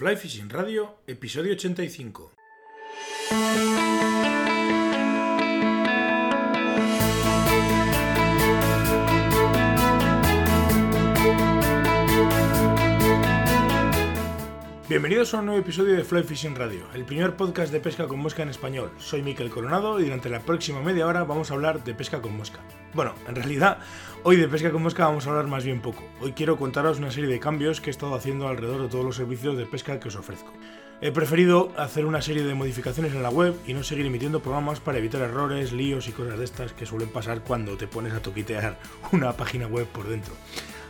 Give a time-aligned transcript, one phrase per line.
[0.00, 2.32] Fly Fishing Radio, episodio 85.
[14.88, 18.18] Bienvenidos a un nuevo episodio de Fly Fishing Radio, el primer podcast de pesca con
[18.18, 18.90] mosca en español.
[18.98, 22.36] Soy Miquel Coronado y durante la próxima media hora vamos a hablar de pesca con
[22.36, 22.58] mosca.
[22.92, 23.78] Bueno, en realidad,
[24.22, 26.02] hoy de pesca con mosca vamos a hablar más bien poco.
[26.20, 29.16] Hoy quiero contaros una serie de cambios que he estado haciendo alrededor de todos los
[29.16, 30.52] servicios de pesca que os ofrezco.
[31.00, 34.80] He preferido hacer una serie de modificaciones en la web y no seguir emitiendo programas
[34.80, 38.20] para evitar errores, líos y cosas de estas que suelen pasar cuando te pones a
[38.20, 38.78] toquitear
[39.12, 40.34] una página web por dentro.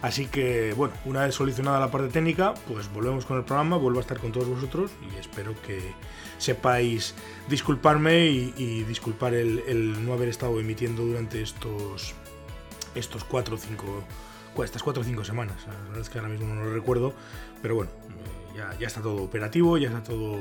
[0.02, 3.98] Así que, bueno, una vez solucionada la parte técnica, pues volvemos con el programa, vuelvo
[3.98, 5.78] a estar con todos vosotros y espero que
[6.38, 7.14] sepáis
[7.48, 12.14] disculparme y, disculpar el, no haber estado emitiendo durante estos
[12.94, 14.04] estos cuatro o cinco
[14.64, 15.56] estas cuatro o cinco semanas.
[15.66, 17.14] La verdad es que ahora mismo no lo recuerdo,
[17.62, 17.90] pero bueno,
[18.54, 20.38] eh, ya, está todo operativo, ya está todo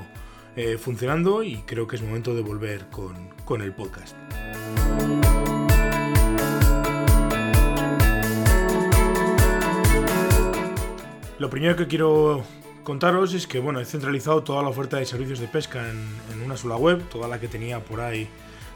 [0.57, 4.17] eh, funcionando y creo que es momento de volver con, con el podcast.
[11.39, 12.43] Lo primero que quiero
[12.83, 16.57] contaros es que bueno, he centralizado toda la oferta de servicios de pesca en, una
[16.57, 18.27] sola web, toda la que tenía por ahí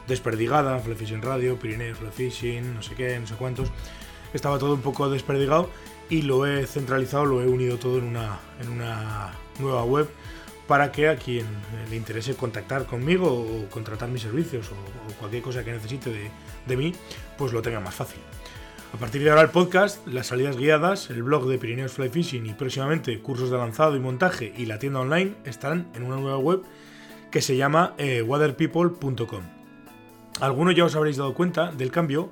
[0.06, 3.70] desperdigada, Fly Fishing Radio, Pirineo Fly Fishing, no sé qué, no sé cuántos.
[4.32, 5.70] Estaba todo un poco desperdigado
[6.10, 10.08] y lo he centralizado, lo he unido todo en una, en una nueva web
[10.66, 11.46] para que a quien
[11.90, 16.30] le interese contactar conmigo o contratar mis servicios o, cualquier cosa que necesite de,
[16.66, 16.94] de mí,
[17.36, 18.20] pues lo tenga más fácil.
[18.92, 22.46] A partir de ahora el podcast, las salidas guiadas, el blog de Pirineos Fly Fishing
[22.46, 26.38] y próximamente cursos de lanzado y montaje y la tienda online estarán en una nueva
[26.38, 26.62] web
[27.30, 29.63] que se llama eh, waterpeople.com.
[30.40, 32.30] Algunos ya os habréis dado cuenta del cambio,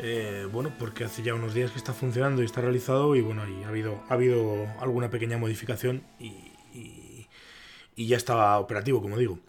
[0.00, 3.42] eh, bueno, porque hace ya unos días que está funcionando y está realizado y bueno,
[3.48, 6.34] y ha habido, ha habido alguna pequeña modificación y,
[7.98, 9.40] y ya estaba operativo, como digo.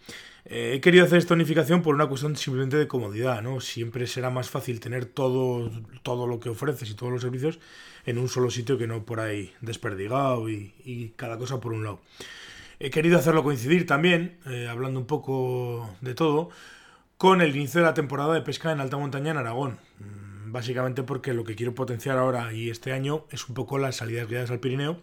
[0.46, 3.60] Eh, he querido hacer esta unificación por una cuestión simplemente de comodidad, ¿no?
[3.60, 5.70] Siempre será más fácil tener todo,
[6.02, 7.60] todo lo que ofreces y todos los servicios
[8.08, 12.02] en un solo sitio que no por ahí desperdigado y, cada cosa por un lado.
[12.80, 16.50] He querido hacerlo coincidir también, eh, hablando un poco de todo,
[17.20, 19.78] con el inicio de la temporada de pesca en alta montaña en Aragón.
[20.00, 23.98] Mm, básicamente porque lo que quiero potenciar ahora y este año es un poco las
[23.98, 25.02] salidas guiadas al Pirineo,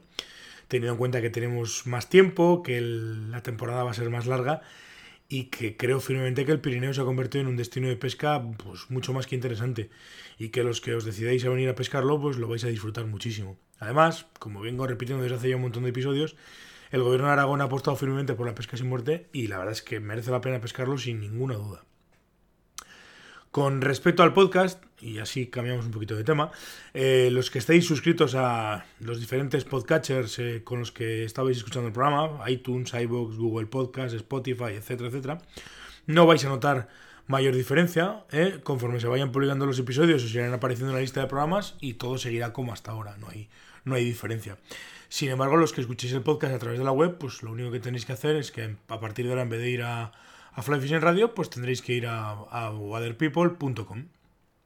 [0.66, 4.62] teniendo en cuenta que tenemos más tiempo, que la temporada va a ser más larga
[5.28, 8.42] y que creo firmemente que el Pirineo se ha convertido en un destino de pesca
[8.64, 9.90] pues mucho más que interesante
[10.38, 13.04] y que los que os decidáis a venir a pescarlo pues lo vais a disfrutar
[13.04, 13.58] muchísimo.
[13.78, 16.34] Además, como vengo repitiendo desde hace ya un montón de episodios,
[16.90, 19.72] el gobierno de Aragón ha apostado firmemente por la pesca sin muerte y la verdad
[19.72, 21.84] es que merece la pena pescarlo sin ninguna duda.
[23.56, 26.50] Con respecto al podcast, y así cambiamos un poquito de tema,
[26.92, 31.86] eh, los que estáis suscritos a los diferentes podcatchers eh, con los que estabais escuchando
[31.86, 35.38] el programa, iTunes, iVoox, Google Podcast, Spotify, etcétera, etcétera,
[36.04, 36.88] no vais a notar
[37.28, 38.26] mayor diferencia.
[38.30, 41.76] Eh, conforme se vayan publicando los episodios, os irán apareciendo en la lista de programas
[41.80, 43.48] y todo seguirá como hasta ahora, no hay,
[43.86, 44.58] no hay diferencia.
[45.08, 47.70] Sin embargo, los que escuchéis el podcast a través de la web, pues lo único
[47.70, 50.12] que tenéis que hacer es que a partir de ahora, en vez de ir a
[50.56, 52.72] a Fly Fishing Radio, pues tendréis que ir a, a.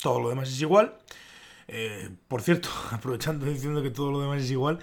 [0.02, 0.96] Todo lo demás es igual.
[1.66, 4.78] Eh, por cierto, aprovechando diciendo que todo lo demás es igual,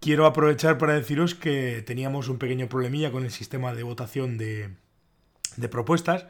[0.00, 4.74] quiero aprovechar para deciros que teníamos un pequeño problemilla con el sistema de votación de
[5.70, 6.26] propuestas.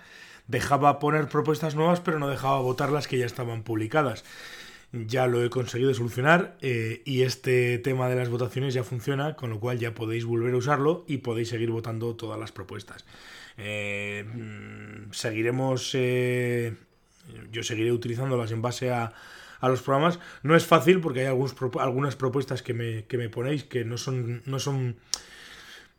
[0.49, 4.25] Dejaba poner propuestas nuevas, pero no dejaba votar las que ya estaban publicadas
[4.93, 9.51] ya lo he conseguido solucionar eh, y este tema de las votaciones ya funciona, con
[9.51, 13.05] lo cual ya podéis volver a usarlo y podéis seguir votando todas las propuestas.
[13.57, 16.75] Eh, mm, seguiremos, eh,
[17.53, 19.13] yo seguiré utilizándolas en base a,
[19.63, 20.19] los programas.
[20.43, 24.97] No es fácil porque hay algunas propuestas que me, ponéis que no son, no son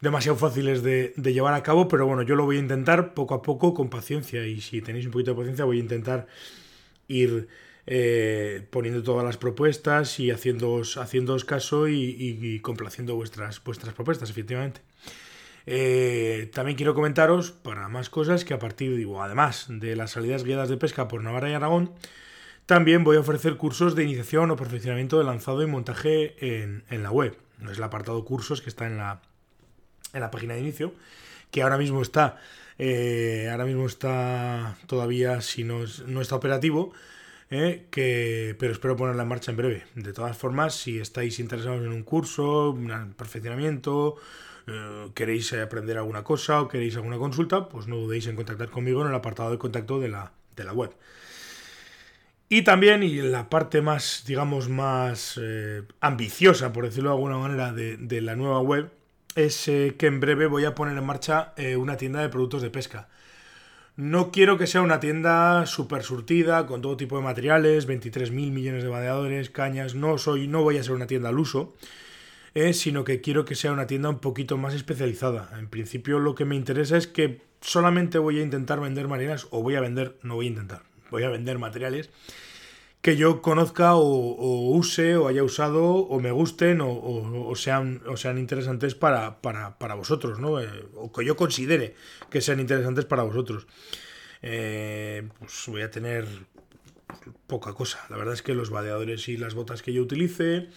[0.01, 3.43] demasiado fáciles de, llevar a cabo, pero bueno, yo lo voy a intentar poco a
[3.43, 6.25] poco con paciencia y si tenéis un poquito de paciencia voy a intentar
[7.07, 7.49] ir
[7.87, 10.95] eh, poniendo todas las propuestas y haciéndoos,
[11.45, 14.81] caso y, complaciendo vuestras, vuestras propuestas, efectivamente.
[15.65, 20.43] Eh, también quiero comentaros, para más cosas, que a partir, digo, además de las salidas
[20.43, 21.91] guiadas de pesca por Navarra y Aragón,
[22.65, 27.11] también voy a ofrecer cursos de iniciación o perfeccionamiento de lanzado y montaje en, la
[27.11, 27.37] web.
[27.69, 29.21] Es el apartado cursos que está en la,
[30.13, 30.93] en la página de inicio,
[31.51, 32.39] que ahora mismo está,
[32.77, 36.93] eh, ahora mismo está todavía, si no, no está operativo,
[37.51, 37.85] ¿eh?
[37.91, 39.83] que, pero espero ponerla en marcha en breve.
[39.93, 44.15] De todas formas, si estáis interesados en un curso, un perfeccionamiento,
[44.67, 49.01] eh, queréis aprender alguna cosa o queréis alguna consulta, pues no dudéis en contactar conmigo
[49.01, 50.31] en el apartado de contacto de la,
[50.73, 50.91] web.
[52.49, 57.71] Y también, y la parte más, digamos, más eh, ambiciosa, por decirlo de alguna manera,
[57.71, 58.91] de, de la nueva web,
[59.35, 63.07] es que en breve voy a poner en marcha una tienda de productos de pesca.
[63.95, 68.83] No quiero que sea una tienda súper surtida, con todo tipo de materiales, 23.000 millones
[68.83, 69.95] de vadeadores, cañas.
[69.95, 71.73] No, soy, no voy a ser una tienda al uso,
[72.55, 75.51] eh, sino que quiero que sea una tienda un poquito más especializada.
[75.59, 79.61] En principio lo que me interesa es que solamente voy a intentar vender marinas, o
[79.61, 82.09] voy a vender, no voy a intentar, voy a vender materiales
[83.01, 88.37] que yo conozca o, use o haya usado o me gusten o, sean, o sean
[88.37, 90.61] interesantes para, para, vosotros, ¿no?
[90.61, 91.95] Eh, o que yo considere
[92.29, 93.65] que sean interesantes para vosotros.
[94.43, 96.27] Eh, pues voy a tener
[97.47, 98.05] poca cosa.
[98.09, 100.69] La verdad es que los vadeadores y las botas que yo utilice,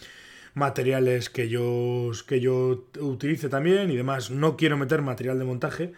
[0.54, 4.30] materiales que yo, que yo utilice también y demás.
[4.30, 5.92] No quiero meter material de montaje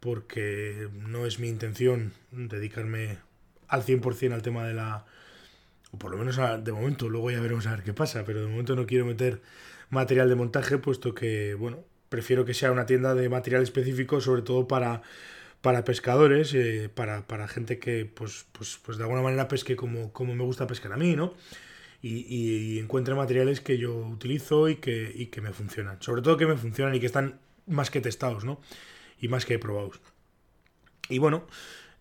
[0.00, 3.18] porque no es mi intención dedicarme
[3.68, 5.06] al 100% al tema de la
[5.92, 8.46] o por lo menos de momento, luego ya veremos a ver qué pasa, pero de
[8.46, 9.42] momento no quiero meter
[9.90, 14.42] material de montaje, puesto que, bueno, prefiero que sea una tienda de material específico, sobre
[14.42, 15.02] todo para,
[15.60, 20.12] para pescadores, eh, para, para, gente que, pues, pues, pues de alguna manera pesque como,
[20.12, 21.34] como me gusta pescar a mí, ¿no?
[22.02, 26.00] Y, y, encuentre materiales que yo utilizo y que, y que me funcionan.
[26.00, 28.60] Sobre todo que me funcionan y que están más que testados, ¿no?
[29.20, 30.00] Y más que probados.
[31.10, 31.46] Y bueno,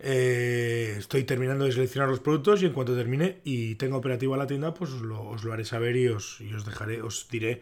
[0.01, 4.48] eh, estoy terminando de seleccionar los productos y en cuanto termine y tenga operativa la
[4.48, 7.62] tienda, pues os lo, haré saber y os, os, dejaré, os diré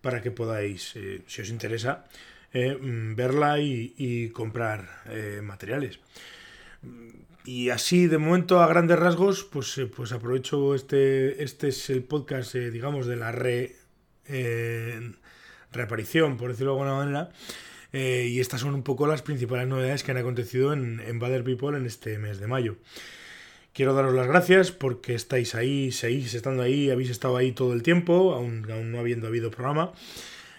[0.00, 2.04] para que podáis, eh, si os interesa,
[2.52, 4.88] eh, mm, verla y, comprar
[5.42, 5.98] materiales.
[7.44, 12.54] Y así, de momento, a grandes rasgos, pues, pues aprovecho este, este es el podcast,
[12.54, 13.76] digamos, de la re,
[15.72, 17.30] reaparición, por decirlo de alguna manera.
[17.96, 21.78] Eh, y estas son un poco las principales novedades que han acontecido en, en People
[21.78, 22.74] en este mes de mayo.
[23.72, 27.84] Quiero daros las gracias porque estáis ahí, seguís estando ahí, habéis estado ahí todo el
[27.84, 29.92] tiempo, aún, aún no habiendo habido programa.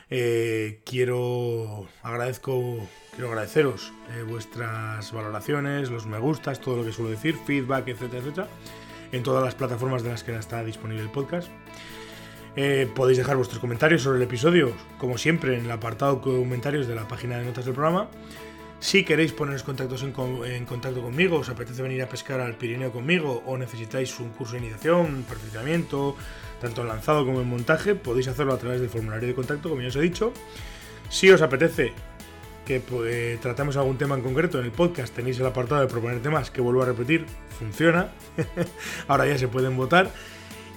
[0.09, 7.11] Eh, quiero agradezco quiero agradeceros eh, vuestras valoraciones, los me gustas, todo lo que suelo
[7.11, 8.47] decir, feedback, etcétera, etcétera,
[9.11, 11.49] en todas las plataformas de las que está disponible el podcast.
[12.55, 16.95] Eh, podéis dejar vuestros comentarios sobre el episodio, como siempre, en el apartado comentarios de
[16.95, 18.07] la página de notas del programa.
[18.79, 23.41] Si queréis poneros contactos en, contacto conmigo, os apetece venir a pescar al Pirineo conmigo
[23.45, 26.15] o necesitáis un curso de iniciación, perfeccionamiento,
[26.61, 29.81] tanto en lanzado como en montaje, podéis hacerlo a través del formulario de contacto, como
[29.81, 30.33] ya os he dicho.
[31.09, 31.93] Si os apetece
[32.65, 36.21] que pues, tratemos algún tema en concreto en el podcast, tenéis el apartado de proponer
[36.21, 37.25] temas que vuelvo a repetir,
[37.57, 38.11] funciona.
[39.07, 40.11] Ahora ya se pueden votar.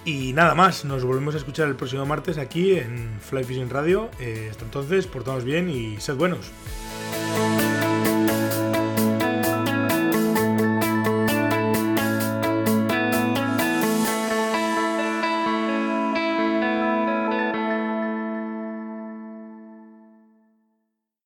[0.05, 4.11] Y nada más, nos volvemos a escuchar el próximo martes aquí en Fly Fishing Radio.
[4.21, 6.51] Eh, hasta entonces, portaos bien y sed buenos.